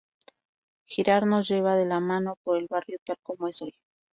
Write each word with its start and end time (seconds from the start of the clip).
Giran 0.93 1.29
nos 1.29 1.47
lleva 1.47 1.75
de 1.75 1.85
la 1.85 1.99
mano 1.99 2.35
por 2.43 2.57
el 2.57 2.65
barrio 2.67 2.97
tal 3.05 3.17
como 3.21 3.47
es 3.47 3.61
hoy. 3.61 3.75